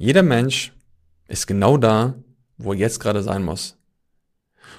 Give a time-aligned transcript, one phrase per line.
[0.00, 0.72] Jeder Mensch
[1.26, 2.14] ist genau da,
[2.56, 3.76] wo er jetzt gerade sein muss.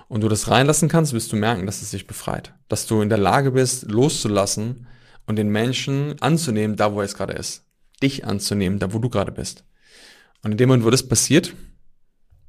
[0.07, 2.53] Und du das reinlassen kannst, wirst du merken, dass es sich befreit.
[2.69, 4.87] Dass du in der Lage bist, loszulassen
[5.27, 7.65] und den Menschen anzunehmen, da wo er jetzt gerade ist.
[8.01, 9.65] Dich anzunehmen, da wo du gerade bist.
[10.41, 11.53] Und in dem Moment, wo das passiert,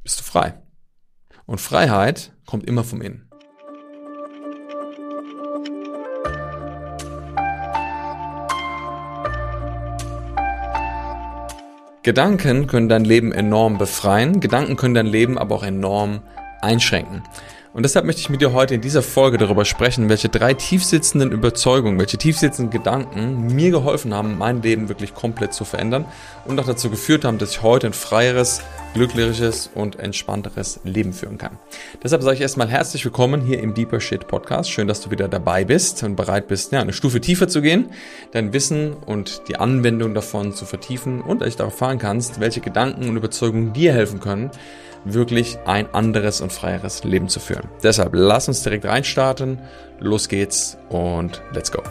[0.05, 0.63] bist du frei.
[1.47, 3.30] Und Freiheit kommt immer vom Innen.
[12.03, 16.23] Gedanken können dein Leben enorm befreien, Gedanken können dein Leben aber auch enorm
[16.63, 17.23] einschränken.
[17.75, 21.31] Und deshalb möchte ich mit dir heute in dieser Folge darüber sprechen, welche drei tiefsitzenden
[21.31, 26.07] Überzeugungen, welche tiefsitzenden Gedanken mir geholfen haben, mein Leben wirklich komplett zu verändern
[26.47, 28.63] und auch dazu geführt haben, dass ich heute ein freieres,
[28.95, 31.59] glücklicheres und entspannteres Leben führen kann.
[32.03, 34.71] Deshalb sage ich erstmal herzlich willkommen hier im Deeper Shit Podcast.
[34.71, 37.91] Schön, dass du wieder dabei bist und bereit bist, ja, eine Stufe tiefer zu gehen,
[38.33, 43.17] dein Wissen und die Anwendung davon zu vertiefen und darauf erfahren kannst, welche Gedanken und
[43.17, 44.51] Überzeugungen dir helfen können,
[45.05, 47.69] wirklich ein anderes und freieres Leben zu führen.
[47.83, 49.61] Deshalb lass uns direkt reinstarten.
[49.99, 51.83] Los geht's und let's go.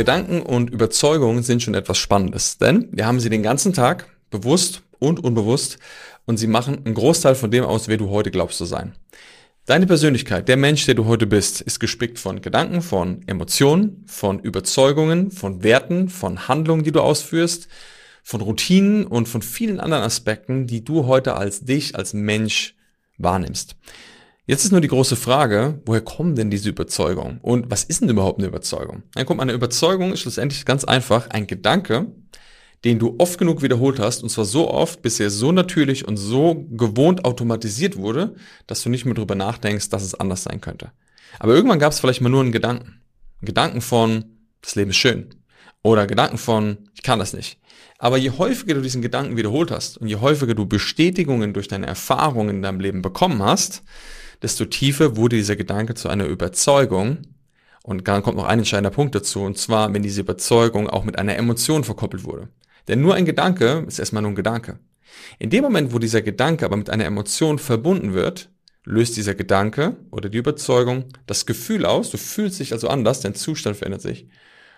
[0.00, 4.80] Gedanken und Überzeugungen sind schon etwas Spannendes, denn wir haben sie den ganzen Tag, bewusst
[4.98, 5.76] und unbewusst,
[6.24, 8.94] und sie machen einen Großteil von dem aus, wer du heute glaubst zu sein.
[9.66, 14.38] Deine Persönlichkeit, der Mensch, der du heute bist, ist gespickt von Gedanken, von Emotionen, von
[14.38, 17.68] Überzeugungen, von Werten, von Handlungen, die du ausführst,
[18.22, 22.74] von Routinen und von vielen anderen Aspekten, die du heute als dich, als Mensch
[23.18, 23.76] wahrnimmst.
[24.50, 27.38] Jetzt ist nur die große Frage, woher kommen denn diese Überzeugungen?
[27.40, 29.04] Und was ist denn überhaupt eine Überzeugung?
[29.14, 32.08] Dann kommt eine Überzeugung ist schlussendlich ganz einfach ein Gedanke,
[32.84, 36.16] den du oft genug wiederholt hast, und zwar so oft, bis er so natürlich und
[36.16, 38.34] so gewohnt automatisiert wurde,
[38.66, 40.90] dass du nicht mehr drüber nachdenkst, dass es anders sein könnte.
[41.38, 43.02] Aber irgendwann gab es vielleicht mal nur einen Gedanken.
[43.42, 44.24] Gedanken von,
[44.62, 45.28] das Leben ist schön.
[45.84, 47.60] Oder Gedanken von, ich kann das nicht.
[48.00, 51.86] Aber je häufiger du diesen Gedanken wiederholt hast und je häufiger du Bestätigungen durch deine
[51.86, 53.84] Erfahrungen in deinem Leben bekommen hast,
[54.42, 57.18] desto tiefer wurde dieser Gedanke zu einer Überzeugung.
[57.82, 61.18] Und dann kommt noch ein entscheidender Punkt dazu, und zwar, wenn diese Überzeugung auch mit
[61.18, 62.48] einer Emotion verkoppelt wurde.
[62.88, 64.78] Denn nur ein Gedanke ist erstmal nur ein Gedanke.
[65.38, 68.50] In dem Moment, wo dieser Gedanke aber mit einer Emotion verbunden wird,
[68.84, 73.34] löst dieser Gedanke oder die Überzeugung das Gefühl aus, du fühlst dich also anders, dein
[73.34, 74.28] Zustand verändert sich.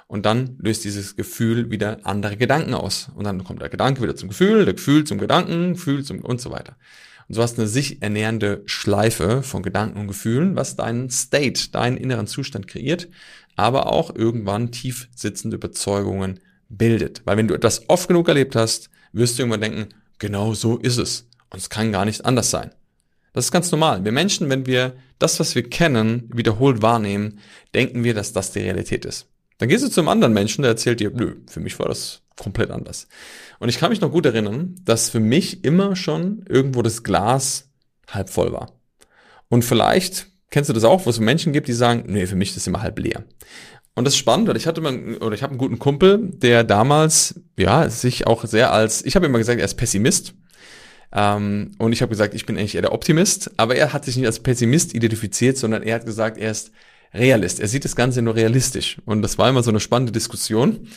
[0.06, 3.10] Und dann löst dieses Gefühl wieder andere Gedanken aus.
[3.14, 6.38] Und dann kommt der Gedanke wieder zum Gefühl, der Gefühl zum Gedanken, Gefühl zum und
[6.38, 6.76] so weiter.
[7.28, 11.70] Und so hast du eine sich ernährende Schleife von Gedanken und Gefühlen, was deinen State,
[11.70, 13.08] deinen inneren Zustand kreiert,
[13.56, 17.22] aber auch irgendwann tief sitzende Überzeugungen bildet.
[17.24, 19.88] Weil wenn du etwas oft genug erlebt hast, wirst du irgendwann denken,
[20.18, 21.28] genau so ist es.
[21.50, 22.70] Und es kann gar nicht anders sein.
[23.32, 24.04] Das ist ganz normal.
[24.04, 27.38] Wir Menschen, wenn wir das, was wir kennen, wiederholt wahrnehmen,
[27.74, 29.28] denken wir, dass das die Realität ist.
[29.58, 32.70] Dann gehst du zum anderen Menschen, der erzählt dir, nö, für mich war das komplett
[32.70, 33.08] anders.
[33.58, 37.70] Und ich kann mich noch gut erinnern, dass für mich immer schon irgendwo das Glas
[38.08, 38.72] halb voll war.
[39.48, 42.50] Und vielleicht kennst du das auch, wo es Menschen gibt, die sagen, nee, für mich
[42.50, 43.24] ist es immer halb leer.
[43.94, 46.64] Und das ist spannend, weil ich hatte mal, oder ich habe einen guten Kumpel, der
[46.64, 50.34] damals, ja, sich auch sehr als, ich habe immer gesagt, er ist Pessimist.
[51.12, 54.16] Ähm, und ich habe gesagt, ich bin eigentlich eher der Optimist, aber er hat sich
[54.16, 56.72] nicht als Pessimist identifiziert, sondern er hat gesagt, er ist
[57.14, 57.60] Realist.
[57.60, 58.98] Er sieht das Ganze nur realistisch.
[59.04, 60.88] Und das war immer so eine spannende Diskussion,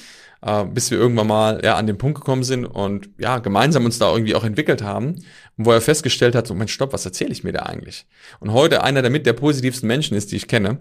[0.41, 3.99] äh, bis wir irgendwann mal ja, an den Punkt gekommen sind und ja, gemeinsam uns
[3.99, 5.15] da irgendwie auch entwickelt haben,
[5.57, 8.05] wo er festgestellt hat, so, mein Stopp, was erzähle ich mir da eigentlich?
[8.39, 10.79] Und heute einer der mit der positivsten Menschen ist, die ich kenne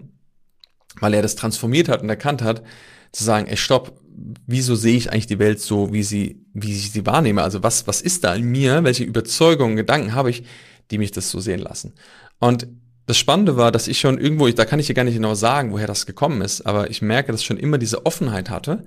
[0.99, 2.63] weil er das transformiert hat und erkannt hat,
[3.11, 3.99] zu sagen, ey, stopp,
[4.45, 7.43] wieso sehe ich eigentlich die Welt so, wie sie, wie ich sie wahrnehme?
[7.43, 8.83] Also was, was ist da in mir?
[8.83, 10.43] Welche Überzeugungen, Gedanken habe ich,
[10.91, 11.93] die mich das so sehen lassen?
[12.39, 12.67] Und
[13.05, 15.71] das Spannende war, dass ich schon irgendwo, da kann ich hier gar nicht genau sagen,
[15.71, 18.83] woher das gekommen ist, aber ich merke, dass ich schon immer diese Offenheit hatte,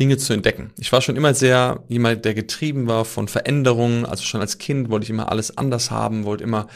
[0.00, 0.72] Dinge zu entdecken.
[0.78, 4.06] Ich war schon immer sehr jemand, der getrieben war von Veränderungen.
[4.06, 6.66] Also schon als Kind wollte ich immer alles anders haben, wollte immer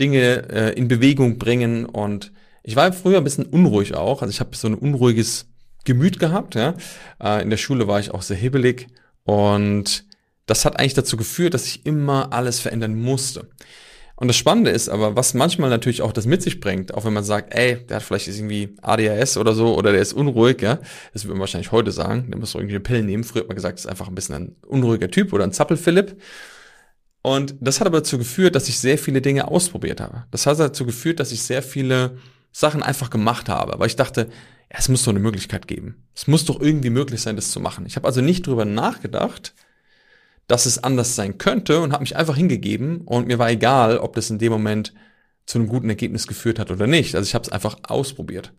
[0.00, 4.22] Dinge äh, in Bewegung bringen und ich war früher ein bisschen unruhig auch.
[4.22, 5.46] Also ich habe so ein unruhiges
[5.84, 6.54] Gemüt gehabt.
[6.54, 6.74] Ja.
[7.22, 8.86] Äh, in der Schule war ich auch sehr hibbelig
[9.24, 10.06] und
[10.46, 13.48] das hat eigentlich dazu geführt, dass ich immer alles verändern musste.
[14.22, 17.12] Und das Spannende ist aber, was manchmal natürlich auch das mit sich bringt, auch wenn
[17.12, 20.78] man sagt, ey, der hat vielleicht irgendwie ADHS oder so oder der ist unruhig, ja,
[21.12, 23.24] das würde man wahrscheinlich heute sagen, der muss irgendwie eine Pille nehmen.
[23.24, 26.22] Früher hat man gesagt, das ist einfach ein bisschen ein unruhiger Typ oder ein Zappelphilipp.
[27.22, 30.22] Und das hat aber dazu geführt, dass ich sehr viele Dinge ausprobiert habe.
[30.30, 32.18] Das hat dazu geführt, dass ich sehr viele
[32.52, 34.28] Sachen einfach gemacht habe, weil ich dachte,
[34.70, 36.06] ja, es muss doch eine Möglichkeit geben.
[36.14, 37.86] Es muss doch irgendwie möglich sein, das zu machen.
[37.86, 39.52] Ich habe also nicht drüber nachgedacht,
[40.52, 44.14] dass es anders sein könnte und habe mich einfach hingegeben und mir war egal, ob
[44.14, 44.92] das in dem Moment
[45.46, 47.14] zu einem guten Ergebnis geführt hat oder nicht.
[47.14, 48.52] Also ich habe es einfach ausprobiert.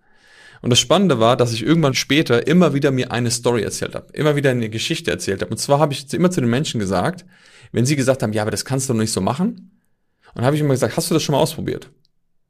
[0.63, 4.11] Und das Spannende war, dass ich irgendwann später immer wieder mir eine Story erzählt habe,
[4.13, 5.51] immer wieder eine Geschichte erzählt habe.
[5.51, 7.25] Und zwar habe ich immer zu den Menschen gesagt,
[7.71, 9.69] wenn sie gesagt haben, ja, aber das kannst du doch nicht so machen,
[10.33, 11.91] und habe ich immer gesagt, hast du das schon mal ausprobiert?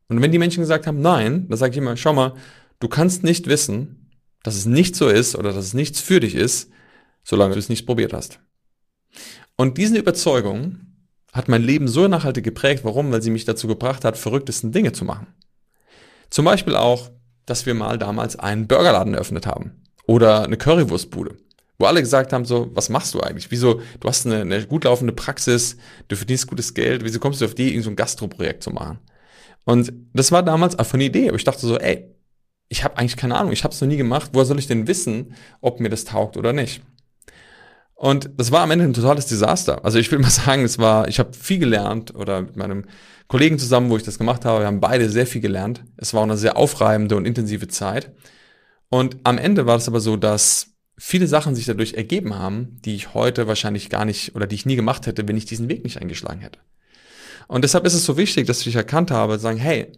[0.08, 2.34] Und wenn die Menschen gesagt haben, nein, dann sage ich immer, schau mal,
[2.80, 4.10] du kannst nicht wissen,
[4.42, 6.70] dass es nicht so ist oder dass es nichts für dich ist,
[7.24, 8.40] solange du es nicht probiert hast.
[9.56, 10.80] Und diese Überzeugung
[11.34, 12.86] hat mein Leben so nachhaltig geprägt.
[12.86, 13.12] Warum?
[13.12, 15.28] Weil sie mich dazu gebracht hat, verrücktesten Dinge zu machen.
[16.30, 17.10] Zum Beispiel auch,
[17.46, 21.38] dass wir mal damals einen Burgerladen eröffnet haben oder eine Currywurstbude,
[21.78, 23.52] wo alle gesagt haben so, was machst du eigentlich?
[23.52, 25.78] Wieso, du hast eine, eine gut laufende Praxis,
[26.08, 29.00] du verdienst gutes Geld, wieso kommst du auf die, irgendein so ein Gastroprojekt zu machen?
[29.66, 32.10] Und das war damals einfach eine Idee, aber ich dachte so, ey,
[32.70, 34.88] ich habe eigentlich keine Ahnung, ich habe es noch nie gemacht, woher soll ich denn
[34.88, 36.82] wissen, ob mir das taugt oder nicht?
[37.96, 39.86] Und das war am Ende ein totales Desaster.
[39.86, 42.86] Also ich will mal sagen, es war, ich habe viel gelernt oder mit meinem
[43.28, 45.84] Kollegen zusammen, wo ich das gemacht habe, wir haben beide sehr viel gelernt.
[45.98, 48.12] Es war eine sehr aufreibende und intensive Zeit.
[48.90, 52.96] Und am Ende war es aber so, dass viele Sachen sich dadurch ergeben haben, die
[52.96, 55.84] ich heute wahrscheinlich gar nicht oder die ich nie gemacht hätte, wenn ich diesen Weg
[55.84, 56.60] nicht eingeschlagen hätte.
[57.48, 59.92] Und deshalb ist es so wichtig, dass ich erkannt habe, sagen, hey,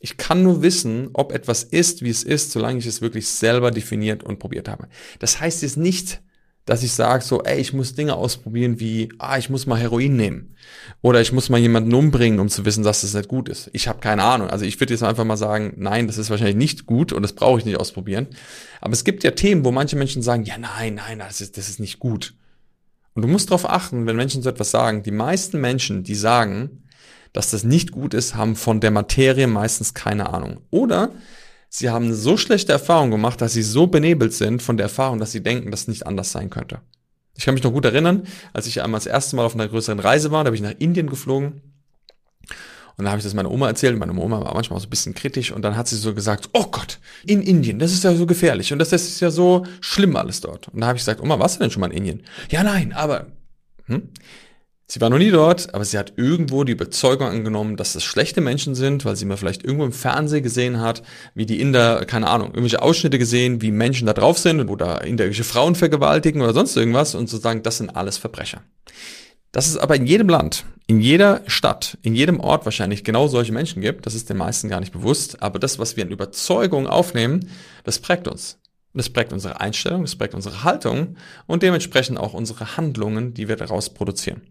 [0.00, 3.70] ich kann nur wissen, ob etwas ist, wie es ist, solange ich es wirklich selber
[3.70, 4.88] definiert und probiert habe.
[5.20, 6.20] Das heißt jetzt nicht,
[6.64, 10.16] dass ich sage so, ey, ich muss Dinge ausprobieren wie, ah, ich muss mal Heroin
[10.16, 10.54] nehmen
[11.00, 13.68] oder ich muss mal jemanden umbringen, um zu wissen, dass das nicht gut ist.
[13.72, 14.48] Ich habe keine Ahnung.
[14.48, 17.32] Also ich würde jetzt einfach mal sagen, nein, das ist wahrscheinlich nicht gut und das
[17.32, 18.28] brauche ich nicht ausprobieren.
[18.80, 21.68] Aber es gibt ja Themen, wo manche Menschen sagen, ja, nein, nein, das ist, das
[21.68, 22.34] ist nicht gut.
[23.14, 25.02] Und du musst darauf achten, wenn Menschen so etwas sagen.
[25.02, 26.84] Die meisten Menschen, die sagen,
[27.32, 30.60] dass das nicht gut ist, haben von der Materie meistens keine Ahnung.
[30.70, 31.10] Oder
[31.72, 35.32] sie haben so schlechte Erfahrung gemacht, dass sie so benebelt sind von der Erfahrung, dass
[35.32, 36.80] sie denken, dass es nicht anders sein könnte.
[37.34, 39.98] Ich kann mich noch gut erinnern, als ich einmal das erste Mal auf einer größeren
[39.98, 41.62] Reise war, da bin ich nach Indien geflogen.
[42.98, 43.98] Und da habe ich das meiner Oma erzählt.
[43.98, 45.50] Meine Oma war manchmal auch so ein bisschen kritisch.
[45.50, 48.70] Und dann hat sie so gesagt, oh Gott, in Indien, das ist ja so gefährlich.
[48.74, 50.68] Und das, das ist ja so schlimm alles dort.
[50.68, 52.22] Und da habe ich gesagt, Oma, warst du denn schon mal in Indien?
[52.50, 53.28] Ja, nein, aber...
[53.86, 54.10] Hm?
[54.92, 58.42] Sie war noch nie dort, aber sie hat irgendwo die Überzeugung angenommen, dass das schlechte
[58.42, 61.02] Menschen sind, weil sie mal vielleicht irgendwo im Fernsehen gesehen hat,
[61.34, 65.44] wie die Inder, keine Ahnung, irgendwelche Ausschnitte gesehen, wie Menschen da drauf sind oder inderische
[65.44, 68.64] Frauen vergewaltigen oder sonst irgendwas und zu sagen, das sind alles Verbrecher.
[69.50, 73.52] Dass es aber in jedem Land, in jeder Stadt, in jedem Ort wahrscheinlich genau solche
[73.54, 76.86] Menschen gibt, das ist den meisten gar nicht bewusst, aber das, was wir an Überzeugung
[76.86, 77.48] aufnehmen,
[77.84, 78.58] das prägt uns.
[78.92, 81.16] Das prägt unsere Einstellung, das prägt unsere Haltung
[81.46, 84.42] und dementsprechend auch unsere Handlungen, die wir daraus produzieren.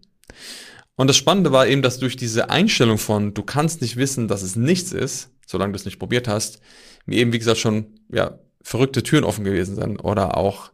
[0.96, 4.42] Und das Spannende war eben, dass durch diese Einstellung von, du kannst nicht wissen, dass
[4.42, 6.60] es nichts ist, solange du es nicht probiert hast,
[7.06, 10.70] mir eben, wie gesagt, schon, ja, verrückte Türen offen gewesen sind oder auch,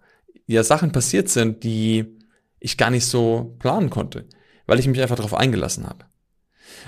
[0.46, 2.06] ja, Sachen passiert sind, die
[2.60, 4.26] ich gar nicht so planen konnte,
[4.66, 6.04] weil ich mich einfach darauf eingelassen habe.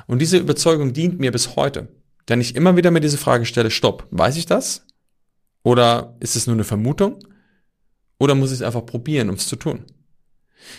[0.06, 1.88] Und diese Überzeugung dient mir bis heute,
[2.28, 4.86] denn ich immer wieder mir diese Frage stelle, stopp, weiß ich das?
[5.62, 7.18] Oder ist es nur eine Vermutung?
[8.18, 9.84] Oder muss ich es einfach probieren, um es zu tun?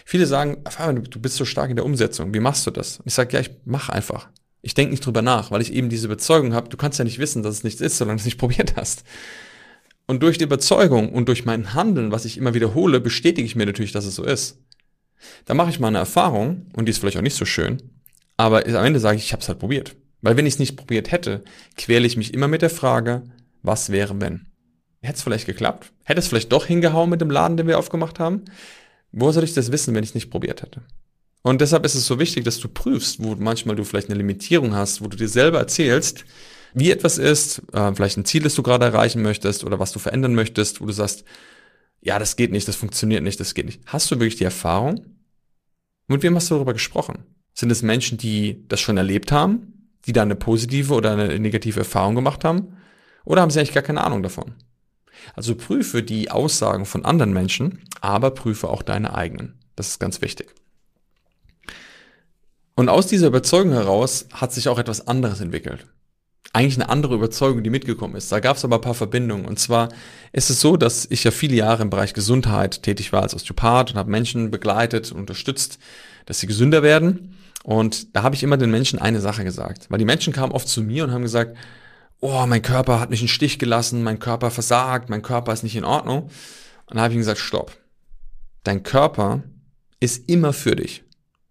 [0.05, 0.63] Viele sagen,
[1.09, 2.99] du bist so stark in der Umsetzung, wie machst du das?
[3.05, 4.29] Ich sage, ja, ich mache einfach.
[4.61, 7.19] Ich denke nicht drüber nach, weil ich eben diese Überzeugung habe, du kannst ja nicht
[7.19, 9.03] wissen, dass es nichts ist, solange du es nicht probiert hast.
[10.07, 13.65] Und durch die Überzeugung und durch mein Handeln, was ich immer wiederhole, bestätige ich mir
[13.65, 14.59] natürlich, dass es so ist.
[15.45, 17.81] Da mache ich mal eine Erfahrung, und die ist vielleicht auch nicht so schön,
[18.37, 19.95] aber am Ende sage ich, ich habe es halt probiert.
[20.21, 21.43] Weil wenn ich es nicht probiert hätte,
[21.77, 23.23] quäle ich mich immer mit der Frage,
[23.63, 24.47] was wäre wenn?
[25.01, 25.91] Hätte es vielleicht geklappt?
[26.03, 28.43] Hätte es vielleicht doch hingehauen mit dem Laden, den wir aufgemacht haben?
[29.11, 30.81] Wo soll ich das wissen, wenn ich nicht probiert hätte?
[31.43, 34.75] Und deshalb ist es so wichtig, dass du prüfst, wo manchmal du vielleicht eine Limitierung
[34.75, 36.23] hast, wo du dir selber erzählst,
[36.73, 39.99] wie etwas ist, äh, vielleicht ein Ziel, das du gerade erreichen möchtest oder was du
[39.99, 41.25] verändern möchtest, wo du sagst,
[41.99, 43.81] ja, das geht nicht, das funktioniert nicht, das geht nicht.
[43.85, 45.05] Hast du wirklich die Erfahrung?
[46.07, 47.25] Mit wem hast du darüber gesprochen?
[47.53, 51.79] Sind es Menschen, die das schon erlebt haben, die da eine positive oder eine negative
[51.79, 52.77] Erfahrung gemacht haben?
[53.25, 54.55] Oder haben sie eigentlich gar keine Ahnung davon?
[55.35, 59.59] Also prüfe die Aussagen von anderen Menschen, aber prüfe auch deine eigenen.
[59.75, 60.53] Das ist ganz wichtig.
[62.75, 65.85] Und aus dieser Überzeugung heraus hat sich auch etwas anderes entwickelt.
[66.53, 68.31] Eigentlich eine andere Überzeugung, die mitgekommen ist.
[68.31, 69.45] Da gab es aber ein paar Verbindungen.
[69.45, 69.89] Und zwar
[70.33, 73.91] ist es so, dass ich ja viele Jahre im Bereich Gesundheit tätig war als Osteopath
[73.91, 75.79] und habe Menschen begleitet und unterstützt,
[76.25, 77.37] dass sie gesünder werden.
[77.63, 79.85] Und da habe ich immer den Menschen eine Sache gesagt.
[79.89, 81.55] Weil die Menschen kamen oft zu mir und haben gesagt,
[82.21, 85.75] oh, mein Körper hat mich einen Stich gelassen, mein Körper versagt, mein Körper ist nicht
[85.75, 86.23] in Ordnung.
[86.85, 87.77] Und dann habe ich ihm gesagt, stopp.
[88.63, 89.43] Dein Körper
[89.99, 91.03] ist immer für dich.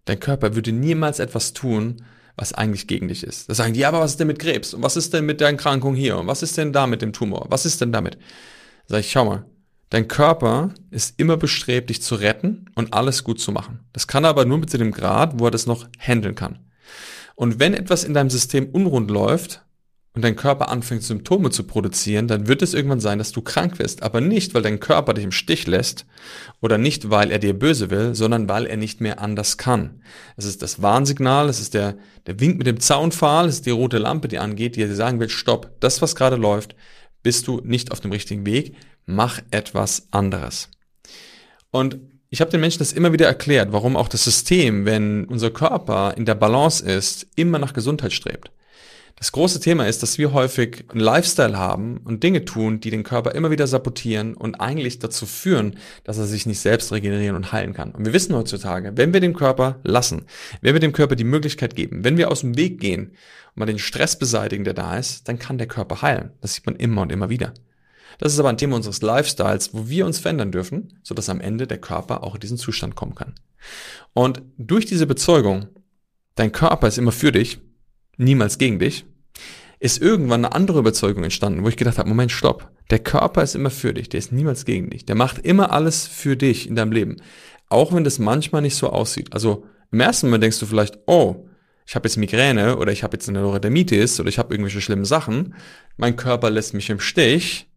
[0.05, 2.03] Dein Körper würde niemals etwas tun,
[2.37, 3.49] was eigentlich gegen dich ist.
[3.49, 4.73] Da sagen die, ja, aber was ist denn mit Krebs?
[4.73, 6.17] Und was ist denn mit der Erkrankung hier?
[6.17, 7.45] Und was ist denn da mit dem Tumor?
[7.49, 8.15] Was ist denn damit?
[8.15, 9.45] Da sag ich, schau mal,
[9.89, 13.81] dein Körper ist immer bestrebt, dich zu retten und alles gut zu machen.
[13.91, 16.59] Das kann er aber nur mit dem Grad, wo er das noch handeln kann.
[17.35, 19.63] Und wenn etwas in deinem System unrund läuft,
[20.13, 23.79] und dein Körper anfängt Symptome zu produzieren, dann wird es irgendwann sein, dass du krank
[23.79, 24.03] wirst.
[24.03, 26.05] Aber nicht, weil dein Körper dich im Stich lässt
[26.59, 30.01] oder nicht, weil er dir böse will, sondern weil er nicht mehr anders kann.
[30.35, 33.71] Es ist das Warnsignal, es ist der, der Wink mit dem Zaunpfahl, es ist die
[33.71, 36.75] rote Lampe, die angeht, die dir sagen will, stopp, das, was gerade läuft,
[37.23, 38.75] bist du nicht auf dem richtigen Weg,
[39.05, 40.69] mach etwas anderes.
[41.71, 41.99] Und
[42.29, 46.15] ich habe den Menschen das immer wieder erklärt, warum auch das System, wenn unser Körper
[46.17, 48.51] in der Balance ist, immer nach Gesundheit strebt.
[49.15, 53.03] Das große Thema ist, dass wir häufig einen Lifestyle haben und Dinge tun, die den
[53.03, 57.51] Körper immer wieder sabotieren und eigentlich dazu führen, dass er sich nicht selbst regenerieren und
[57.51, 57.91] heilen kann.
[57.91, 60.25] Und wir wissen heutzutage, wenn wir den Körper lassen,
[60.61, 63.65] wenn wir dem Körper die Möglichkeit geben, wenn wir aus dem Weg gehen und mal
[63.65, 66.31] den Stress beseitigen, der da ist, dann kann der Körper heilen.
[66.41, 67.53] Das sieht man immer und immer wieder.
[68.17, 71.67] Das ist aber ein Thema unseres Lifestyles, wo wir uns verändern dürfen, sodass am Ende
[71.67, 73.33] der Körper auch in diesen Zustand kommen kann.
[74.13, 75.67] Und durch diese Bezeugung,
[76.35, 77.59] dein Körper ist immer für dich,
[78.17, 79.05] niemals gegen dich,
[79.79, 82.71] ist irgendwann eine andere Überzeugung entstanden, wo ich gedacht habe, Moment, stopp.
[82.91, 85.05] Der Körper ist immer für dich, der ist niemals gegen dich.
[85.05, 87.17] Der macht immer alles für dich in deinem Leben.
[87.67, 89.33] Auch wenn das manchmal nicht so aussieht.
[89.33, 91.47] Also im ersten Moment denkst du vielleicht, oh,
[91.87, 95.05] ich habe jetzt Migräne oder ich habe jetzt eine Neurodermitis oder ich habe irgendwelche schlimmen
[95.05, 95.55] Sachen.
[95.97, 97.67] Mein Körper lässt mich im Stich.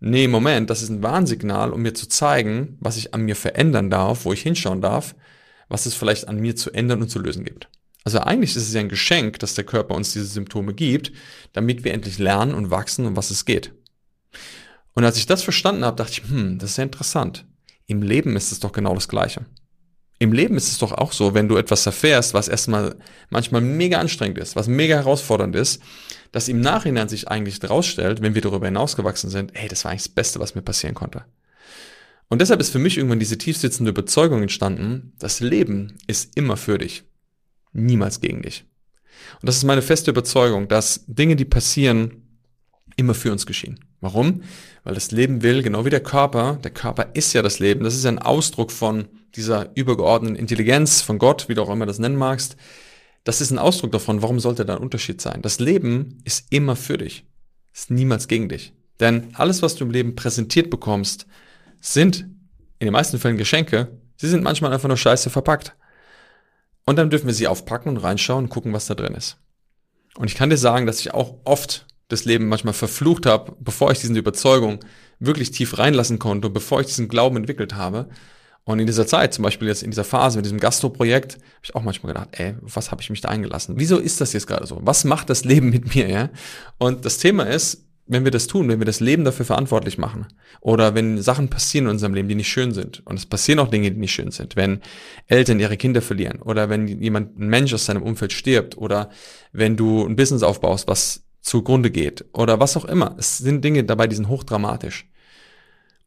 [0.00, 3.90] Nee, Moment, das ist ein Warnsignal, um mir zu zeigen, was ich an mir verändern
[3.90, 5.14] darf, wo ich hinschauen darf,
[5.68, 7.68] was es vielleicht an mir zu ändern und zu lösen gibt.
[8.04, 11.12] Also eigentlich ist es ja ein Geschenk, dass der Körper uns diese Symptome gibt,
[11.52, 13.72] damit wir endlich lernen und wachsen, um was es geht.
[14.94, 17.46] Und als ich das verstanden habe, dachte ich, hm, das ist ja interessant.
[17.86, 19.46] Im Leben ist es doch genau das Gleiche.
[20.18, 22.96] Im Leben ist es doch auch so, wenn du etwas erfährst, was erstmal
[23.30, 25.82] manchmal mega anstrengend ist, was mega herausfordernd ist,
[26.30, 30.04] dass im Nachhinein sich eigentlich herausstellt, wenn wir darüber hinausgewachsen sind, hey, das war eigentlich
[30.04, 31.24] das Beste, was mir passieren konnte.
[32.28, 36.78] Und deshalb ist für mich irgendwann diese tiefsitzende Überzeugung entstanden, das Leben ist immer für
[36.78, 37.04] dich
[37.72, 38.64] niemals gegen dich.
[39.40, 42.22] Und das ist meine feste Überzeugung, dass Dinge, die passieren,
[42.96, 43.80] immer für uns geschehen.
[44.00, 44.42] Warum?
[44.84, 47.94] Weil das Leben will, genau wie der Körper, der Körper ist ja das Leben, das
[47.94, 52.16] ist ein Ausdruck von dieser übergeordneten Intelligenz, von Gott, wie du auch immer das nennen
[52.16, 52.56] magst.
[53.24, 55.40] Das ist ein Ausdruck davon, warum sollte da ein Unterschied sein?
[55.42, 57.24] Das Leben ist immer für dich,
[57.72, 58.72] ist niemals gegen dich.
[59.00, 61.26] Denn alles, was du im Leben präsentiert bekommst,
[61.80, 62.26] sind
[62.78, 65.76] in den meisten Fällen Geschenke, sie sind manchmal einfach nur scheiße verpackt.
[66.84, 69.38] Und dann dürfen wir sie aufpacken und reinschauen und gucken, was da drin ist.
[70.16, 73.90] Und ich kann dir sagen, dass ich auch oft das Leben manchmal verflucht habe, bevor
[73.90, 74.80] ich diese Überzeugung
[75.18, 78.08] wirklich tief reinlassen konnte, bevor ich diesen Glauben entwickelt habe.
[78.64, 81.74] Und in dieser Zeit, zum Beispiel jetzt in dieser Phase mit diesem Gastro-Projekt, habe ich
[81.74, 83.76] auch manchmal gedacht, ey, was habe ich mich da eingelassen?
[83.78, 84.78] Wieso ist das jetzt gerade so?
[84.82, 86.08] Was macht das Leben mit mir?
[86.08, 86.30] Ja?
[86.78, 90.26] Und das Thema ist, wenn wir das tun, wenn wir das Leben dafür verantwortlich machen
[90.60, 93.68] oder wenn Sachen passieren in unserem Leben, die nicht schön sind und es passieren auch
[93.68, 94.80] Dinge, die nicht schön sind, wenn
[95.28, 99.10] Eltern ihre Kinder verlieren oder wenn jemand, ein Mensch aus seinem Umfeld stirbt oder
[99.52, 103.16] wenn du ein Business aufbaust, was zugrunde geht oder was auch immer.
[103.18, 105.08] Es sind Dinge dabei, die sind hochdramatisch.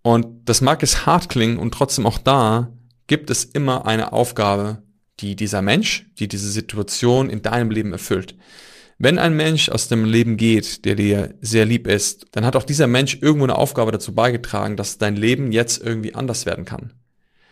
[0.02, 2.72] Und das mag es hart klingen und trotzdem auch da
[3.08, 4.84] gibt es immer eine Aufgabe,
[5.20, 8.36] die dieser Mensch, die diese Situation in deinem Leben erfüllt.
[8.98, 12.64] Wenn ein Mensch aus dem Leben geht, der dir sehr lieb ist, dann hat auch
[12.64, 16.94] dieser Mensch irgendwo eine Aufgabe dazu beigetragen, dass dein Leben jetzt irgendwie anders werden kann.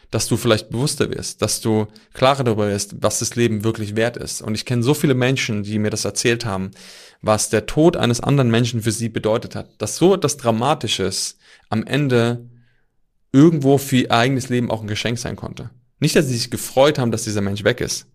[0.10, 4.16] Dass du vielleicht bewusster wirst, dass du klarer darüber wirst, was das Leben wirklich wert
[4.16, 4.42] ist.
[4.42, 6.72] Und ich kenne so viele Menschen, die mir das erzählt haben,
[7.22, 9.70] was der Tod eines anderen Menschen für sie bedeutet hat.
[9.80, 11.38] Dass so etwas Dramatisches
[11.70, 12.48] am Ende
[13.34, 15.72] irgendwo für ihr eigenes Leben auch ein Geschenk sein konnte.
[16.00, 18.08] Nicht, dass sie sich gefreut haben, dass dieser Mensch weg ist,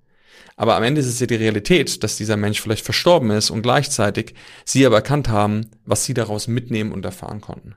[0.59, 3.63] aber am Ende ist es ja die Realität, dass dieser Mensch vielleicht verstorben ist und
[3.63, 4.35] gleichzeitig
[4.65, 7.77] sie aber erkannt haben, was sie daraus mitnehmen und erfahren konnten.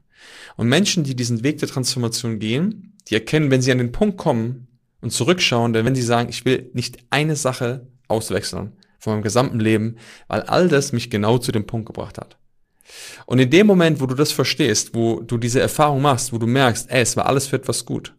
[0.57, 4.17] Und Menschen, die diesen Weg der Transformation gehen, die erkennen, wenn sie an den Punkt
[4.17, 4.67] kommen
[4.99, 9.59] und zurückschauen, denn wenn sie sagen, ich will nicht eine Sache auswechseln von meinem gesamten
[9.59, 9.97] Leben,
[10.27, 12.39] weil all das mich genau zu dem Punkt gebracht hat.
[13.27, 16.47] Und in dem Moment, wo du das verstehst, wo du diese Erfahrung machst, wo du
[16.47, 18.15] merkst, ey, es war alles für etwas gut,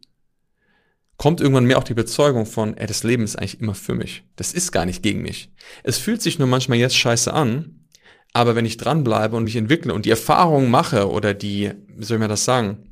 [1.23, 4.25] kommt irgendwann mehr auch die Bezeugung von, ey, das Leben ist eigentlich immer für mich.
[4.35, 5.53] Das ist gar nicht gegen mich.
[5.85, 7.87] Es fühlt sich nur manchmal jetzt scheiße an,
[8.33, 12.17] aber wenn ich dranbleibe und mich entwickle und die Erfahrung mache oder die, wie soll
[12.17, 12.91] ich mir das sagen,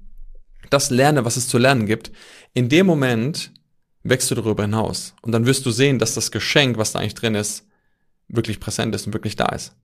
[0.71, 2.13] das lerne, was es zu lernen gibt,
[2.55, 3.51] in dem Moment
[4.05, 5.17] wächst du darüber hinaus.
[5.23, 7.67] Und dann wirst du sehen, dass das Geschenk, was da eigentlich drin ist,
[8.29, 9.75] wirklich präsent ist und wirklich da ist.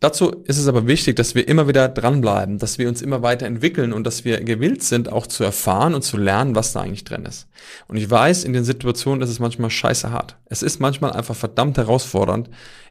[0.00, 3.44] Dazu ist es aber wichtig, dass wir immer wieder dranbleiben, dass wir uns immer weiter
[3.44, 7.04] entwickeln und dass wir gewillt sind, auch zu erfahren und zu lernen, was da eigentlich
[7.04, 7.48] drin ist.
[7.86, 10.38] Und ich weiß, in den Situationen ist es manchmal scheiße hart.
[10.46, 12.48] Es ist manchmal einfach verdammt herausfordernd,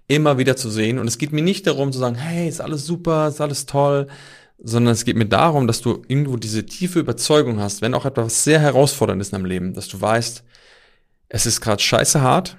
[0.08, 1.00] immer wieder zu sehen.
[1.00, 4.06] Und es geht mir nicht darum zu sagen, hey, ist alles super, ist alles toll,
[4.60, 8.44] sondern es geht mir darum, dass du irgendwo diese tiefe Überzeugung hast, wenn auch etwas
[8.44, 10.44] sehr herausfordernd ist in deinem Leben, dass du weißt,
[11.30, 12.58] es ist gerade scheiße hart,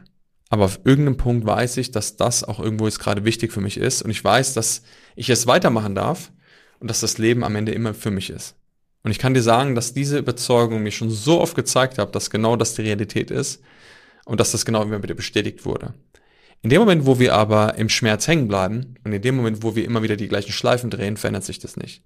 [0.51, 3.77] Aber auf irgendeinem Punkt weiß ich, dass das auch irgendwo jetzt gerade wichtig für mich
[3.77, 4.03] ist.
[4.03, 4.83] Und ich weiß, dass
[5.15, 6.33] ich es weitermachen darf
[6.81, 8.57] und dass das Leben am Ende immer für mich ist.
[9.03, 12.31] Und ich kann dir sagen, dass diese Überzeugung mir schon so oft gezeigt hat, dass
[12.31, 13.63] genau das die Realität ist
[14.27, 15.95] und dass das genau immer wieder bestätigt wurde.
[16.63, 19.77] In dem Moment, wo wir aber im Schmerz hängen bleiben und in dem Moment, wo
[19.77, 22.03] wir immer wieder die gleichen Schleifen drehen, verändert sich das nicht.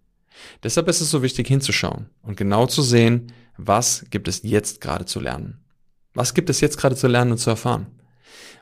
[0.63, 5.07] Deshalb ist es so wichtig hinzuschauen und genau zu sehen, was gibt es jetzt gerade
[5.07, 5.65] zu lernen.
[6.13, 7.87] Was gibt es jetzt gerade zu lernen und zu erfahren?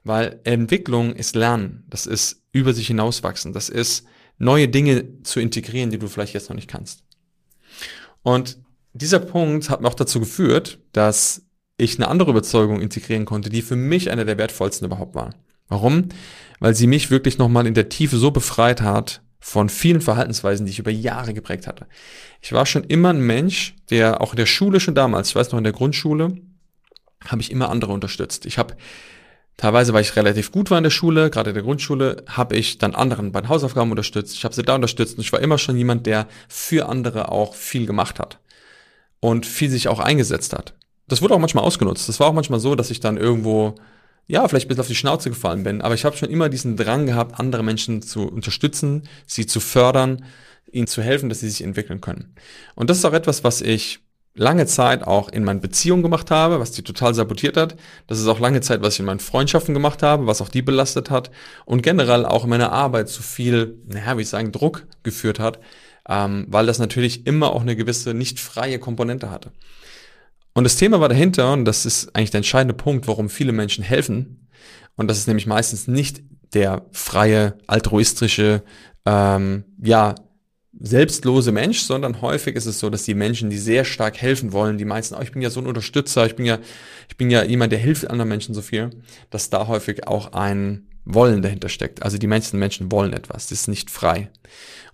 [0.05, 4.05] Weil Entwicklung ist Lernen, das ist über sich hinauswachsen, das ist
[4.39, 7.05] neue Dinge zu integrieren, die du vielleicht jetzt noch nicht kannst.
[8.23, 8.59] Und
[8.93, 11.43] dieser Punkt hat mir auch dazu geführt, dass
[11.77, 15.35] ich eine andere Überzeugung integrieren konnte, die für mich eine der wertvollsten überhaupt war.
[15.69, 16.09] Warum?
[16.61, 20.73] Weil sie mich wirklich nochmal in der Tiefe so befreit hat von vielen Verhaltensweisen, die
[20.73, 21.87] ich über Jahre geprägt hatte.
[22.41, 25.51] Ich war schon immer ein Mensch, der auch in der Schule schon damals, ich weiß
[25.51, 26.37] noch in der Grundschule,
[27.27, 28.47] habe ich immer andere unterstützt.
[28.47, 28.77] Ich habe
[29.63, 32.79] Teilweise, weil ich relativ gut war in der Schule, gerade in der Grundschule, habe ich
[32.79, 34.35] dann anderen bei den Hausaufgaben unterstützt.
[34.35, 37.55] Ich habe sie da unterstützt und ich war immer schon jemand, der für andere auch
[37.55, 38.41] viel gemacht hat
[39.21, 40.75] und viel sich auch eingesetzt hat.
[41.07, 42.09] Das wurde auch manchmal ausgenutzt.
[42.09, 43.77] Das war auch manchmal so, dass ich dann irgendwo,
[44.27, 47.07] ja, vielleicht bisschen auf die Schnauze gefallen bin, aber ich habe schon immer diesen Drang
[47.07, 50.25] gehabt, andere Menschen zu unterstützen, sie zu fördern,
[50.73, 52.35] ihnen zu helfen, dass sie sich entwickeln können.
[52.75, 54.01] Und das ist auch etwas, was ich
[54.35, 57.77] lange Zeit auch in meinen Beziehungen gemacht habe, was die total sabotiert hat.
[58.07, 60.63] Das ist auch lange Zeit, was ich in meinen Freundschaften gemacht habe, was auch die
[60.63, 61.31] belastet hat
[61.67, 65.59] und generell auch in meiner Arbeit zu viel, naja, wie ich sagen, Druck geführt hat,
[66.09, 69.53] ähm, weil das natürlich immer auch eine gewisse nicht freie Komponente hatte.
[70.55, 73.85] Und das Thema war dahinter, und das ist eigentlich der entscheidende Punkt, warum viele Menschen
[73.85, 74.49] helfen,
[74.97, 76.23] und das ist nämlich meistens nicht
[76.53, 78.63] der freie, altruistische,
[79.07, 80.15] ähm, ja,
[80.81, 84.79] selbstlose Mensch, sondern häufig ist es so, dass die Menschen, die sehr stark helfen wollen,
[84.79, 86.59] die meisten, oh, ich bin ja so ein Unterstützer, ich bin ja,
[87.09, 88.91] ich bin ja jemand, der hilft anderen Menschen so viel,
[89.31, 92.03] dass da häufig auch ein Wollen dahinter steckt.
[92.03, 94.31] Also die meisten Menschen wollen etwas, das ist nicht frei.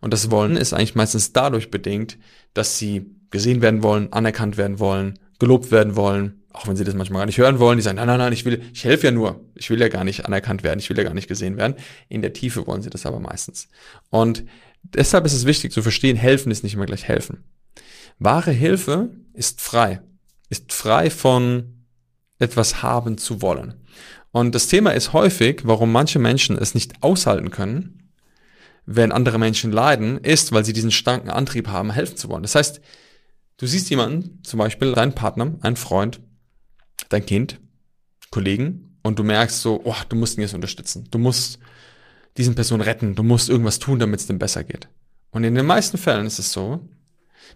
[0.00, 2.18] Und das Wollen ist eigentlich meistens dadurch bedingt,
[2.54, 6.95] dass sie gesehen werden wollen, anerkannt werden wollen, gelobt werden wollen, auch wenn sie das
[6.95, 9.10] manchmal gar nicht hören wollen, die sagen, nein, nein, nein, ich will, ich helfe ja
[9.12, 11.76] nur, ich will ja gar nicht anerkannt werden, ich will ja gar nicht gesehen werden.
[12.08, 13.69] In der Tiefe wollen sie das aber meistens.
[14.10, 14.45] Und
[14.82, 17.45] Deshalb ist es wichtig zu verstehen, helfen ist nicht immer gleich helfen.
[18.19, 20.00] Wahre Hilfe ist frei,
[20.49, 21.84] ist frei von
[22.38, 23.75] etwas haben zu wollen.
[24.30, 28.12] Und das Thema ist häufig, warum manche Menschen es nicht aushalten können,
[28.86, 32.43] wenn andere Menschen leiden, ist, weil sie diesen starken Antrieb haben, helfen zu wollen.
[32.43, 32.80] Das heißt,
[33.58, 36.21] du siehst jemanden, zum Beispiel deinen Partner, einen Freund,
[37.08, 37.60] dein Kind,
[38.30, 41.06] Kollegen, und du merkst so, oh, du musst ihn jetzt unterstützen.
[41.10, 41.58] Du musst
[42.38, 43.14] diesen Person retten.
[43.14, 44.88] Du musst irgendwas tun, damit es dem besser geht.
[45.30, 46.88] Und in den meisten Fällen ist es so,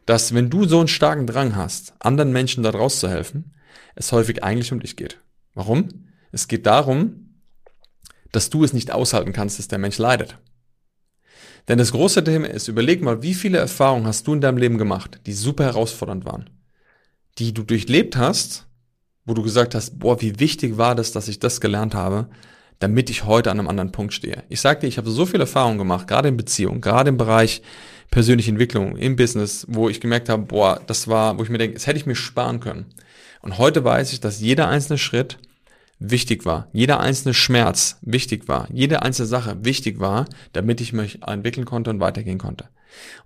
[0.07, 3.55] dass wenn du so einen starken Drang hast, anderen Menschen da draus zu helfen,
[3.95, 5.19] es häufig eigentlich um dich geht.
[5.55, 5.89] Warum?
[6.33, 7.37] Es geht darum,
[8.33, 10.39] dass du es nicht aushalten kannst, dass der Mensch leidet.
[11.69, 14.79] Denn das große Thema ist, überleg mal, wie viele Erfahrungen hast du in deinem Leben
[14.79, 16.51] gemacht, die super herausfordernd waren,
[17.39, 18.67] die du durchlebt hast,
[19.25, 22.29] wo du gesagt hast, boah, wie wichtig war das, dass ich das gelernt habe,
[22.83, 24.43] damit ich heute an einem anderen Punkt stehe.
[24.49, 27.63] Ich sag dir, ich habe so viel Erfahrung gemacht, gerade in Beziehungen, gerade im Bereich
[28.11, 31.75] persönliche Entwicklung, im Business, wo ich gemerkt habe, boah, das war, wo ich mir denke,
[31.75, 32.87] das hätte ich mir sparen können.
[33.41, 35.39] Und heute weiß ich, dass jeder einzelne Schritt
[36.01, 41.23] wichtig war, jeder einzelne Schmerz wichtig war, jede einzelne Sache wichtig war, damit ich mich
[41.25, 42.69] entwickeln konnte und weitergehen konnte.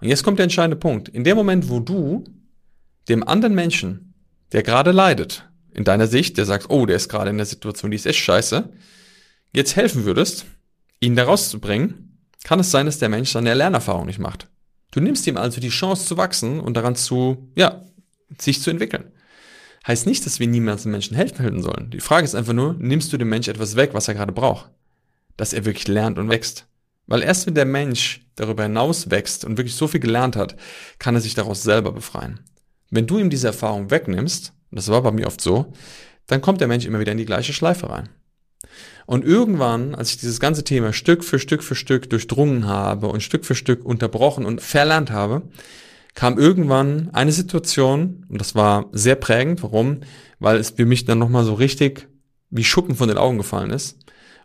[0.03, 1.09] Und jetzt kommt der entscheidende Punkt.
[1.09, 2.25] In dem Moment, wo du
[3.09, 4.13] dem anderen Menschen,
[4.53, 7.91] der gerade leidet, in deiner Sicht, der sagt, oh, der ist gerade in der Situation,
[7.91, 8.69] die ist echt scheiße,
[9.53, 10.47] jetzt helfen würdest,
[11.01, 14.49] ihn da rauszubringen, kann es sein, dass der Mensch seine Lernerfahrung nicht macht.
[14.93, 17.85] Du nimmst ihm also die Chance zu wachsen und daran zu, ja,
[18.39, 19.13] sich zu entwickeln.
[19.87, 21.91] Heißt nicht, dass wir niemals den Menschen helfen sollen.
[21.91, 24.71] Die Frage ist einfach nur, nimmst du dem Mensch etwas weg, was er gerade braucht?
[25.37, 26.67] Dass er wirklich lernt und wächst.
[27.07, 30.57] Weil erst wenn der Mensch darüber hinaus wächst und wirklich so viel gelernt hat,
[30.99, 32.41] kann er sich daraus selber befreien.
[32.91, 35.73] Wenn du ihm diese Erfahrung wegnimmst, und das war bei mir oft so,
[36.27, 38.09] dann kommt der Mensch immer wieder in die gleiche Schleife rein.
[39.07, 43.23] Und irgendwann, als ich dieses ganze Thema Stück für Stück für Stück durchdrungen habe und
[43.23, 45.43] Stück für Stück unterbrochen und verlernt habe,
[46.15, 49.63] kam irgendwann eine Situation, und das war sehr prägend.
[49.63, 50.01] Warum?
[50.41, 52.09] Weil es für mich dann nochmal so richtig
[52.51, 53.99] wie Schuppen von den Augen gefallen ist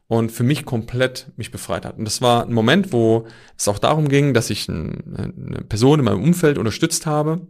[0.08, 1.97] und für mich komplett mich befreit hat.
[1.97, 3.26] Und das war ein Moment, wo
[3.58, 7.47] es auch darum ging, dass ich eine Person in meinem Umfeld unterstützt habe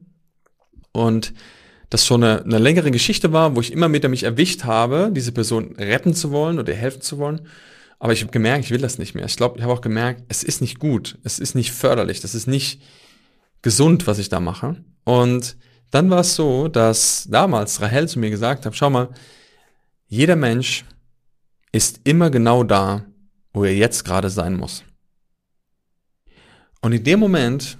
[0.92, 1.34] und
[1.92, 5.34] das schon eine, eine längere Geschichte war, wo ich immer wieder mich erwischt habe, diese
[5.34, 7.42] Person retten zu wollen oder helfen zu wollen.
[8.00, 9.26] Aber ich habe gemerkt, ich will das nicht mehr.
[9.26, 12.34] Ich glaube, ich habe auch gemerkt, es ist nicht gut, es ist nicht förderlich, das
[12.34, 12.82] ist nicht
[13.62, 14.84] gesund, was ich da mache.
[15.04, 15.58] Und
[15.92, 19.10] dann war es so, dass damals Rahel zu mir gesagt hat, schau mal,
[20.08, 20.86] jeder Mensch
[21.74, 23.06] ist immer genau da,
[23.52, 24.84] wo er jetzt gerade sein muss.
[26.82, 27.78] Und in dem Moment,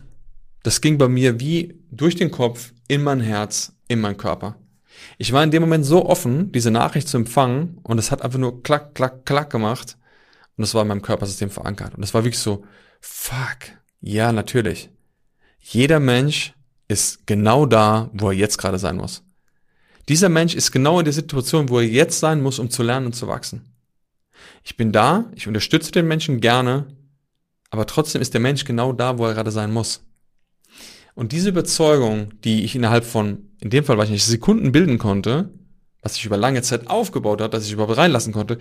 [0.64, 4.56] das ging bei mir wie durch den Kopf in mein Herz, in meinen Körper.
[5.18, 8.40] Ich war in dem Moment so offen, diese Nachricht zu empfangen und es hat einfach
[8.40, 9.98] nur klack, klack, klack gemacht
[10.58, 11.96] und es war in meinem Körpersystem verankert.
[11.96, 12.66] Und es war wirklich so,
[13.00, 13.58] fuck,
[14.02, 14.90] ja, natürlich.
[15.60, 16.54] Jeder Mensch
[16.88, 19.24] ist genau da, wo er jetzt gerade sein muss.
[20.10, 23.08] Dieser Mensch ist genau in der Situation, wo er jetzt sein muss, um zu lernen
[23.08, 23.74] und zu wachsen.
[24.64, 26.88] Ich bin da, ich unterstütze den Menschen gerne,
[27.70, 30.04] aber trotzdem ist der Mensch genau da, wo er gerade sein muss.
[31.16, 34.98] Und diese Überzeugung, die ich innerhalb von, in dem Fall weiß ich nicht, Sekunden bilden
[34.98, 35.50] konnte,
[36.02, 38.58] was sich über lange Zeit aufgebaut hat, dass ich überhaupt reinlassen konnte,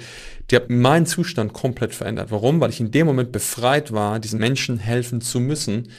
[0.51, 2.31] die hat meinen Zustand komplett verändert.
[2.31, 2.61] Warum?
[2.61, 5.91] Weil ich in dem Moment befreit war, diesen Menschen helfen zu müssen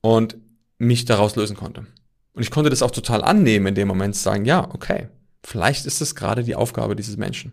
[0.00, 0.38] und
[0.78, 1.86] mich daraus lösen konnte.
[2.32, 5.08] Und ich konnte das auch total annehmen in dem Moment, sagen, ja, okay,
[5.42, 7.52] vielleicht ist es gerade die Aufgabe dieses Menschen.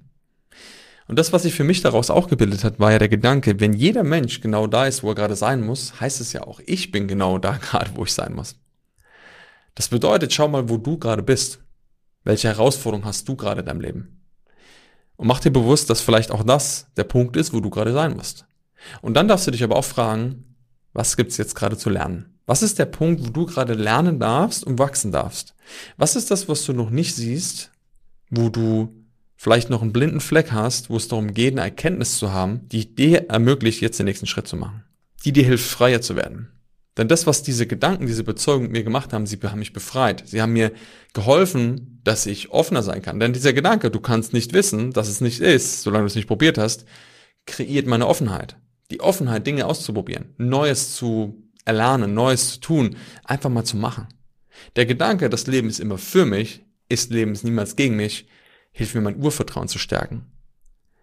[1.11, 3.73] Und das, was sich für mich daraus auch gebildet hat, war ja der Gedanke, wenn
[3.73, 6.89] jeder Mensch genau da ist, wo er gerade sein muss, heißt es ja auch, ich
[6.89, 8.55] bin genau da gerade, wo ich sein muss.
[9.75, 11.59] Das bedeutet, schau mal, wo du gerade bist.
[12.23, 14.23] Welche Herausforderung hast du gerade in deinem Leben?
[15.17, 18.15] Und mach dir bewusst, dass vielleicht auch das der Punkt ist, wo du gerade sein
[18.15, 18.45] musst.
[19.01, 20.55] Und dann darfst du dich aber auch fragen,
[20.93, 22.39] was gibt's jetzt gerade zu lernen?
[22.45, 25.55] Was ist der Punkt, wo du gerade lernen darfst und wachsen darfst?
[25.97, 27.69] Was ist das, was du noch nicht siehst,
[28.29, 29.00] wo du
[29.41, 32.93] vielleicht noch einen blinden Fleck hast, wo es darum geht, eine Erkenntnis zu haben, die
[32.93, 34.83] dir ermöglicht, jetzt den nächsten Schritt zu machen?
[35.25, 36.51] Die dir hilft, freier zu werden.
[36.95, 40.21] Denn das, was diese Gedanken, diese Bezeugung mir gemacht haben, sie haben mich befreit.
[40.27, 40.71] Sie haben mir
[41.13, 43.19] geholfen, dass ich offener sein kann.
[43.19, 46.27] Denn dieser Gedanke, du kannst nicht wissen, dass es nicht ist, solange du es nicht
[46.27, 46.85] probiert hast,
[47.47, 48.57] kreiert meine Offenheit.
[48.91, 54.07] Die Offenheit, Dinge auszuprobieren, Neues zu erlernen, Neues zu tun, einfach mal zu machen.
[54.75, 58.27] Der Gedanke, das Leben ist immer für mich, ist Leben ist niemals gegen mich,
[58.71, 60.25] hilft mir mein Urvertrauen zu stärken.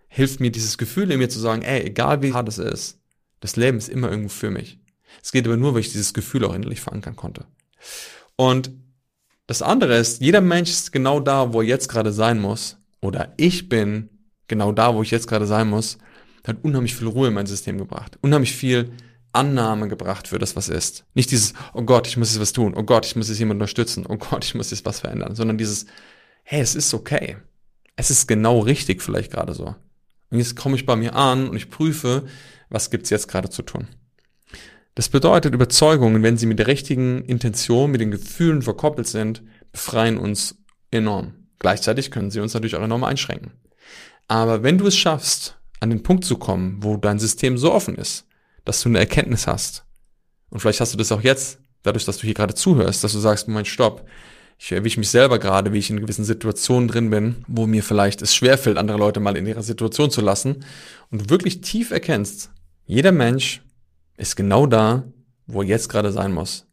[0.08, 2.98] Hilft mir dieses Gefühl in mir zu sagen, ey, egal wie hart es ist,
[3.40, 4.80] das Leben ist immer irgendwo für mich.
[5.22, 7.46] Es geht aber nur, weil ich dieses Gefühl auch innerlich verankern konnte.
[8.36, 8.70] Und
[9.46, 12.76] das andere ist, jeder Mensch ist genau da, wo er jetzt gerade sein muss.
[13.00, 14.10] Oder ich bin
[14.46, 15.98] genau da, wo ich jetzt gerade sein muss.
[16.46, 18.18] Hat unheimlich viel Ruhe in mein System gebracht.
[18.22, 18.90] Unheimlich viel
[19.32, 21.04] Annahme gebracht für das, was ist.
[21.14, 22.74] Nicht dieses, oh Gott, ich muss jetzt was tun.
[22.76, 24.06] Oh Gott, ich muss jetzt jemand unterstützen.
[24.08, 25.34] Oh Gott, ich muss jetzt was verändern.
[25.34, 25.86] Sondern dieses,
[26.42, 27.36] hey, es ist okay.
[27.98, 29.74] Es ist genau richtig vielleicht gerade so.
[30.30, 32.26] Und jetzt komme ich bei mir an und ich prüfe,
[32.70, 33.88] was gibt's jetzt gerade zu tun.
[34.94, 40.16] Das bedeutet, Überzeugungen, wenn sie mit der richtigen Intention, mit den Gefühlen verkoppelt sind, befreien
[40.16, 41.34] uns enorm.
[41.58, 43.54] Gleichzeitig können sie uns natürlich auch enorm einschränken.
[44.28, 47.96] Aber wenn du es schaffst, an den Punkt zu kommen, wo dein System so offen
[47.96, 48.26] ist,
[48.64, 49.84] dass du eine Erkenntnis hast,
[50.50, 53.18] und vielleicht hast du das auch jetzt, dadurch, dass du hier gerade zuhörst, dass du
[53.18, 54.06] sagst, Moment, stopp,
[54.58, 58.22] ich erwische mich selber gerade, wie ich in gewissen Situationen drin bin, wo mir vielleicht
[58.22, 60.64] es schwerfällt, andere Leute mal in ihrer Situation zu lassen,
[61.10, 62.50] und du wirklich tief erkennst,
[62.84, 63.62] jeder Mensch
[64.16, 65.04] ist genau da,
[65.46, 66.66] wo er jetzt gerade sein muss.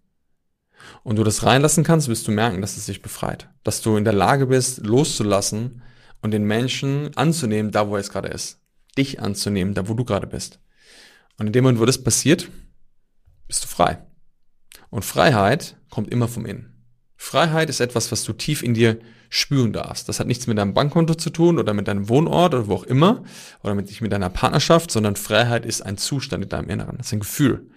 [1.04, 3.50] Und du das reinlassen kannst, wirst du merken, dass es sich befreit.
[3.63, 5.84] Dass du in der Lage bist, loszulassen
[6.21, 8.60] und den Menschen anzunehmen, da wo er jetzt gerade ist.
[8.98, 10.60] Dich anzunehmen, da wo du gerade bist.
[11.38, 12.50] Und in dem Moment, wo das passiert,
[13.48, 14.00] bist du frei.
[14.89, 16.75] Und Freiheit kommt immer vom Innen.
[17.17, 18.99] Freiheit ist etwas, was du tief in dir
[19.30, 20.08] spüren darfst.
[20.08, 22.84] Das hat nichts mit deinem Bankkonto zu tun oder mit deinem Wohnort oder wo auch
[22.84, 23.23] immer
[23.63, 26.97] oder mit, nicht mit deiner Partnerschaft, sondern Freiheit ist ein Zustand in deinem Inneren.
[26.97, 27.69] Das ist ein Gefühl.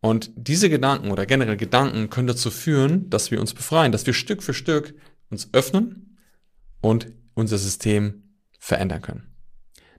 [0.00, 4.12] Und diese Gedanken oder generell Gedanken können dazu führen, dass wir uns befreien, dass wir
[4.12, 4.94] Stück für Stück
[5.30, 6.18] uns öffnen
[6.82, 9.33] und unser System verändern können.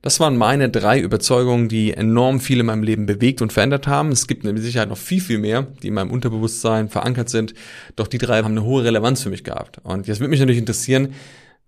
[0.05, 4.11] Das waren meine drei Überzeugungen, die enorm viel in meinem Leben bewegt und verändert haben.
[4.11, 7.55] Es gibt mit Sicherheit noch viel, viel mehr, die in meinem Unterbewusstsein verankert sind.
[7.95, 9.79] Doch die drei haben eine hohe Relevanz für mich gehabt.
[9.81, 11.15] Und jetzt würde mich natürlich interessieren,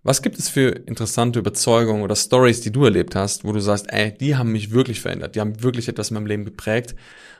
[0.03, 3.87] was gibt es für interessante Überzeugungen oder Stories, die du erlebt hast, wo du sagst,
[3.89, 6.93] ey, die haben mich wirklich verändert, die haben wirklich etwas in meinem Leben geprägt.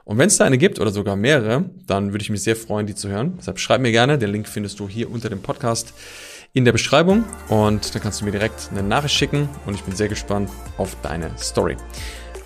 [0.03, 2.87] Und wenn es da eine gibt oder sogar mehrere, dann würde ich mich sehr freuen,
[2.87, 3.35] die zu hören.
[3.37, 5.93] Deshalb schreib mir gerne, den Link findest du hier unter dem Podcast
[6.53, 9.95] in der Beschreibung und dann kannst du mir direkt eine Nachricht schicken und ich bin
[9.95, 11.77] sehr gespannt auf deine Story.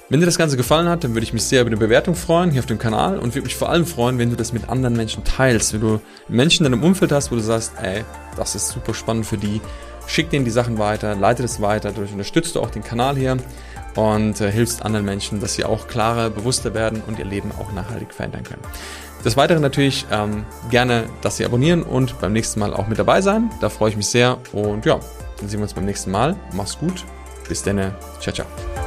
[0.09, 2.51] Wenn dir das Ganze gefallen hat, dann würde ich mich sehr über eine Bewertung freuen
[2.51, 4.97] hier auf dem Kanal und würde mich vor allem freuen, wenn du das mit anderen
[4.97, 5.71] Menschen teilst.
[5.71, 8.03] Wenn du Menschen in deinem Umfeld hast, wo du sagst, ey,
[8.35, 9.61] das ist super spannend für die,
[10.07, 13.37] schick denen die Sachen weiter, leite das weiter, dadurch unterstützt du auch den Kanal hier
[13.95, 17.71] und äh, hilfst anderen Menschen, dass sie auch klarer, bewusster werden und ihr Leben auch
[17.71, 18.61] nachhaltig verändern können.
[19.23, 23.21] Des Weiteren natürlich ähm, gerne, dass Sie abonnieren und beim nächsten Mal auch mit dabei
[23.21, 23.51] sein.
[23.61, 24.37] Da freue ich mich sehr.
[24.51, 24.99] Und ja,
[25.37, 26.35] dann sehen wir uns beim nächsten Mal.
[26.53, 27.05] Mach's gut.
[27.47, 27.93] Bis dann.
[28.19, 28.80] Ciao, ciao.